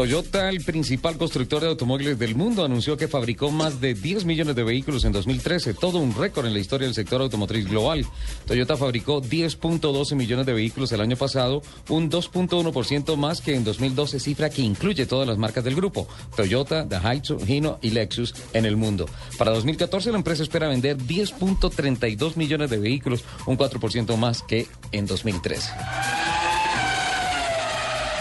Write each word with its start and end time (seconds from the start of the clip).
Toyota, 0.00 0.48
el 0.48 0.64
principal 0.64 1.18
constructor 1.18 1.60
de 1.60 1.68
automóviles 1.68 2.18
del 2.18 2.34
mundo, 2.34 2.64
anunció 2.64 2.96
que 2.96 3.06
fabricó 3.06 3.50
más 3.50 3.82
de 3.82 3.92
10 3.92 4.24
millones 4.24 4.56
de 4.56 4.62
vehículos 4.62 5.04
en 5.04 5.12
2013, 5.12 5.74
todo 5.74 5.98
un 5.98 6.14
récord 6.14 6.46
en 6.46 6.54
la 6.54 6.58
historia 6.58 6.86
del 6.86 6.94
sector 6.94 7.20
automotriz 7.20 7.68
global. 7.68 8.06
Toyota 8.46 8.78
fabricó 8.78 9.20
10.12 9.20 10.14
millones 10.14 10.46
de 10.46 10.54
vehículos 10.54 10.90
el 10.92 11.02
año 11.02 11.16
pasado, 11.16 11.60
un 11.90 12.10
2.1% 12.10 13.14
más 13.16 13.42
que 13.42 13.54
en 13.54 13.62
2012, 13.62 14.20
cifra 14.20 14.48
que 14.48 14.62
incluye 14.62 15.04
todas 15.04 15.28
las 15.28 15.36
marcas 15.36 15.64
del 15.64 15.74
grupo, 15.74 16.08
Toyota, 16.34 16.86
Daihatsu, 16.86 17.36
Hino 17.46 17.78
y 17.82 17.90
Lexus 17.90 18.34
en 18.54 18.64
el 18.64 18.78
mundo. 18.78 19.04
Para 19.36 19.50
2014 19.50 20.12
la 20.12 20.16
empresa 20.16 20.42
espera 20.42 20.68
vender 20.68 20.96
10.32 20.96 22.36
millones 22.36 22.70
de 22.70 22.78
vehículos, 22.78 23.22
un 23.44 23.58
4% 23.58 24.16
más 24.16 24.42
que 24.42 24.66
en 24.92 25.04
2013. 25.04 25.72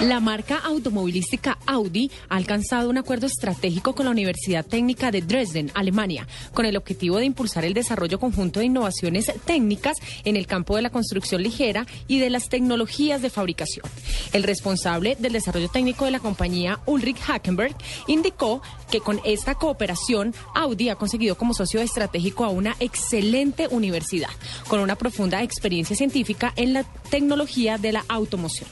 La 0.00 0.18
marca 0.18 0.58
automovilística 0.58 1.56
Audi 1.66 2.10
ha 2.28 2.34
alcanzado 2.34 2.90
un 2.90 2.98
acuerdo 2.98 3.26
estratégico 3.26 3.94
con 3.94 4.06
la 4.06 4.10
Universidad 4.10 4.66
Técnica 4.66 5.12
de 5.12 5.22
Dresden, 5.22 5.70
Alemania, 5.72 6.26
con 6.52 6.66
el 6.66 6.76
objetivo 6.76 7.18
de 7.18 7.26
impulsar 7.26 7.64
el 7.64 7.74
desarrollo 7.74 8.18
conjunto 8.18 8.58
de 8.58 8.66
innovaciones 8.66 9.32
técnicas 9.44 9.98
en 10.24 10.34
el 10.34 10.48
campo 10.48 10.74
de 10.74 10.82
la 10.82 10.90
construcción 10.90 11.44
ligera 11.44 11.86
y 12.08 12.18
de 12.18 12.28
las 12.28 12.48
tecnologías 12.48 13.22
de 13.22 13.30
fabricación. 13.30 13.86
El 14.32 14.42
responsable 14.42 15.16
del 15.20 15.32
desarrollo 15.32 15.68
técnico 15.68 16.06
de 16.06 16.10
la 16.10 16.18
compañía, 16.18 16.80
Ulrich 16.86 17.20
Hackenberg, 17.20 17.76
indicó 18.08 18.62
que 18.90 19.00
con 19.00 19.20
esta 19.24 19.54
cooperación 19.54 20.34
Audi 20.56 20.88
ha 20.88 20.96
conseguido 20.96 21.36
como 21.36 21.54
socio 21.54 21.80
estratégico 21.80 22.44
a 22.44 22.48
una 22.48 22.74
excelente 22.80 23.68
universidad, 23.68 24.30
con 24.66 24.80
una 24.80 24.96
profunda 24.96 25.44
experiencia 25.44 25.94
científica 25.94 26.52
en 26.56 26.72
la 26.72 26.82
tecnología 26.82 27.78
de 27.78 27.92
la 27.92 28.04
automoción. 28.08 28.68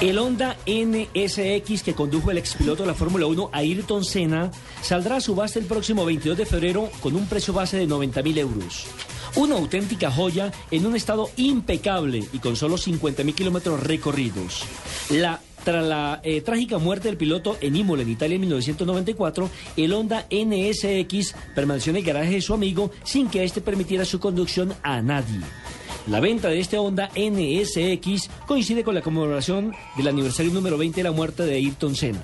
El 0.00 0.18
Honda 0.18 0.56
NSX 0.66 1.82
que 1.82 1.94
condujo 1.94 2.30
el 2.30 2.38
expiloto 2.38 2.84
de 2.84 2.86
la 2.86 2.94
Fórmula 2.94 3.26
1 3.26 3.50
Ayrton 3.52 4.02
Senna 4.02 4.50
saldrá 4.80 5.16
a 5.16 5.20
subasta 5.20 5.58
el 5.58 5.66
próximo 5.66 6.06
22 6.06 6.38
de 6.38 6.46
febrero 6.46 6.88
con 7.02 7.14
un 7.14 7.26
precio 7.26 7.52
base 7.52 7.76
de 7.76 7.86
90 7.86 8.22
mil 8.22 8.38
euros. 8.38 8.86
Una 9.36 9.56
auténtica 9.56 10.10
joya 10.10 10.52
en 10.70 10.86
un 10.86 10.96
estado 10.96 11.28
impecable 11.36 12.24
y 12.32 12.38
con 12.38 12.56
solo 12.56 12.78
50 12.78 13.24
mil 13.24 13.34
kilómetros 13.34 13.82
recorridos. 13.82 14.64
La 15.10 15.38
tras 15.64 15.84
la 15.84 16.20
eh, 16.22 16.40
trágica 16.40 16.78
muerte 16.78 17.08
del 17.08 17.18
piloto 17.18 17.58
en 17.60 17.76
Imola, 17.76 18.00
en 18.00 18.08
Italia, 18.08 18.36
en 18.36 18.40
1994, 18.40 19.50
el 19.76 19.92
Honda 19.92 20.26
NSX 20.30 21.34
permaneció 21.54 21.90
en 21.90 21.96
el 21.96 22.04
garaje 22.04 22.32
de 22.32 22.40
su 22.40 22.54
amigo 22.54 22.90
sin 23.04 23.28
que 23.28 23.44
éste 23.44 23.60
permitiera 23.60 24.06
su 24.06 24.18
conducción 24.18 24.72
a 24.82 25.02
nadie. 25.02 25.40
La 26.06 26.20
venta 26.20 26.48
de 26.48 26.60
este 26.60 26.78
Honda 26.78 27.10
NSX 27.14 28.30
coincide 28.46 28.82
con 28.84 28.94
la 28.94 29.02
conmemoración 29.02 29.74
del 29.96 30.08
aniversario 30.08 30.52
número 30.52 30.78
20 30.78 30.96
de 30.96 31.04
la 31.04 31.12
muerte 31.12 31.44
de 31.44 31.54
Ayrton 31.54 31.94
Senna. 31.94 32.20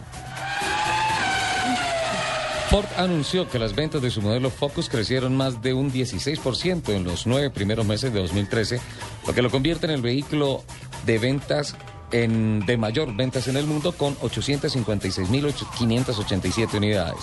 Ford 2.71 2.87
anunció 2.97 3.49
que 3.49 3.61
las 3.61 3.77
ventas 3.77 4.03
de 4.03 4.11
su 4.11 4.21
modelo 4.21 4.51
Focus 4.51 4.89
crecieron 4.89 5.37
más 5.37 5.63
de 5.63 5.73
un 5.73 5.93
16% 5.93 6.89
en 6.95 7.05
los 7.05 7.27
nueve 7.27 7.51
primeros 7.51 7.87
meses 7.87 8.13
de 8.13 8.19
2013, 8.19 8.81
lo 9.27 9.35
que 9.35 9.43
lo 9.43 9.51
convierte 9.51 9.87
en 9.87 9.93
el 9.93 10.03
vehículo 10.03 10.65
de 11.05 11.19
ventas 11.19 11.77
en, 12.13 12.65
de 12.67 12.77
mayor 12.77 13.13
ventas 13.15 13.49
en 13.49 13.57
el 13.57 13.67
mundo 13.67 13.93
con 13.93 14.15
856.587 14.19 16.75
unidades. 16.75 17.17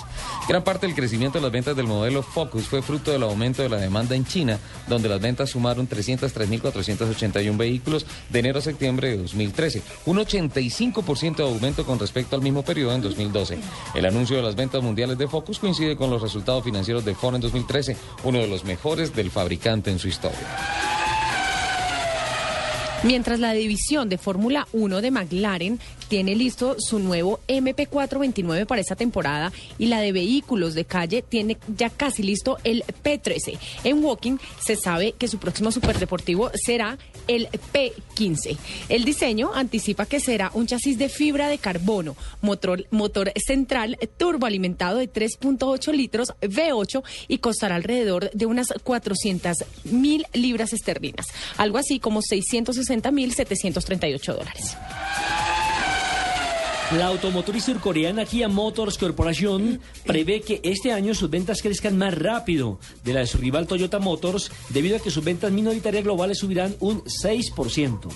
Gran 0.48 0.64
parte 0.64 0.88
del 0.88 0.96
crecimiento 0.96 1.38
de 1.38 1.44
las 1.44 1.52
ventas 1.52 1.76
del 1.76 1.86
modelo 1.88 2.24
Focus 2.24 2.68
fue 2.68 2.82
fruto 2.82 3.12
del 3.12 3.22
aumento 3.24 3.62
de 3.62 3.68
la 3.70 3.78
demanda 3.78 4.16
en 4.16 4.26
China, 4.26 4.60
donde 4.88 5.10
las 5.10 5.20
ventas 5.22 5.50
sumaron 5.50 5.90
303.481 5.90 7.58
vehículos 7.58 8.06
de 8.30 8.40
enero 8.40 8.60
a 8.60 8.62
septiembre 8.62 9.10
de 9.10 9.18
2013, 9.18 9.82
un 10.06 10.18
85% 10.18 11.36
de 11.36 11.44
aumento 11.44 11.86
con 11.86 12.00
respecto 12.00 12.36
al 12.36 12.42
mismo 12.42 12.64
periodo 12.64 12.96
en 12.96 13.02
2012. 13.02 13.60
El 13.96 14.06
anuncio 14.06 14.36
de 14.36 14.44
las 14.44 14.56
ventas 14.56 14.82
mundiales 14.82 15.18
de 15.18 15.28
Focus 15.28 15.60
coincide 15.60 15.96
con 15.96 16.10
los 16.10 16.22
resultados 16.22 16.64
financieros 16.64 17.06
de 17.06 17.16
Ford 17.16 17.36
en 17.36 17.42
2013, 17.42 17.98
uno 18.24 18.40
de 18.40 18.48
los 18.48 18.64
mejores 18.64 19.16
del 19.16 19.32
fabricante 19.32 19.92
en 19.92 20.00
su 20.00 20.08
historia. 20.08 20.40
Mientras 23.04 23.42
la 23.42 23.52
división 23.52 24.08
de 24.08 24.18
Fórmula 24.18 24.66
1 24.72 25.02
de 25.02 25.12
McLaren 25.12 25.80
tiene 26.08 26.36
listo 26.36 26.76
su 26.80 27.00
nuevo 27.00 27.40
MP429 27.48 28.66
para 28.66 28.82
esta 28.82 28.96
temporada 28.96 29.52
y 29.78 29.88
la 29.88 30.00
de 30.00 30.12
vehículos 30.12 30.74
de 30.74 30.86
calle 30.86 31.22
tiene 31.22 31.58
ya 31.76 31.90
casi 31.90 32.24
listo 32.24 32.58
el 32.64 32.84
P13. 33.04 33.58
En 33.84 34.04
Walking 34.04 34.38
se 34.60 34.76
sabe 34.76 35.14
que 35.14 35.28
su 35.28 35.38
próximo 35.38 35.72
superdeportivo 35.72 36.52
será 36.54 36.98
el 37.28 37.48
P15. 37.50 38.58
El 38.90 39.06
diseño 39.06 39.52
anticipa 39.54 40.06
que 40.06 40.20
será 40.20 40.52
un 40.54 40.68
chasis 40.68 40.98
de 40.98 41.10
fibra 41.10 41.48
de 41.48 41.58
carbono, 41.58 42.16
motor, 42.42 42.86
motor 42.92 43.32
central 43.36 43.98
turboalimentado 44.18 45.00
de 45.00 45.12
3.8 45.12 45.92
litros 45.94 46.34
V8 46.42 47.04
y 47.28 47.38
costará 47.40 47.76
alrededor 47.76 48.30
de 48.32 48.46
unas 48.46 48.74
400 48.84 49.58
mil 49.86 50.26
libras 50.34 50.74
esterlinas, 50.74 51.28
algo 51.58 51.78
así 51.78 52.00
como 52.00 52.22
660 52.22 52.94
60.738 53.04 54.36
dólares. 54.36 54.78
La 56.98 57.08
automotriz 57.08 57.64
surcoreana 57.64 58.24
Kia 58.24 58.48
Motors 58.48 59.00
Corporation 59.00 59.80
prevé 60.06 60.42
que 60.42 60.62
este 60.64 60.92
año 60.92 61.16
sus 61.16 61.28
ventas 61.28 61.64
crezcan 61.64 61.98
más 61.98 62.14
rápido 62.16 62.78
de 63.04 63.14
la 63.14 63.22
de 63.22 63.28
su 63.28 63.40
rival 63.40 63.66
Toyota 63.66 63.98
Motors 63.98 64.52
debido 64.70 64.98
a 64.98 65.00
que 65.00 65.10
sus 65.10 65.24
ventas 65.24 65.52
minoritarias 65.52 66.04
globales 66.04 66.38
subirán 66.38 66.76
un 66.82 67.04
6% 67.06 68.10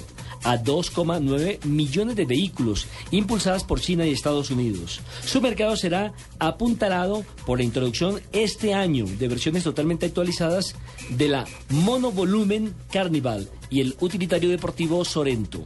a 0.43 0.57
2,9 0.63 1.65
millones 1.65 2.15
de 2.15 2.25
vehículos 2.25 2.85
impulsadas 3.09 3.63
por 3.63 3.81
China 3.81 4.05
y 4.05 4.11
Estados 4.11 4.51
Unidos. 4.51 5.01
Su 5.25 5.41
mercado 5.41 5.75
será 5.75 6.13
apuntalado 6.37 7.25
por 7.47 7.57
la 7.57 7.65
introducción 7.65 8.21
este 8.31 8.75
año 8.75 9.05
de 9.05 9.27
versiones 9.27 9.63
totalmente 9.63 10.05
actualizadas 10.05 10.75
de 11.09 11.29
la 11.29 11.45
monovolumen 11.69 12.75
Carnival 12.91 13.49
y 13.71 13.81
el 13.81 13.95
utilitario 13.99 14.49
deportivo 14.49 15.03
Sorento. 15.03 15.65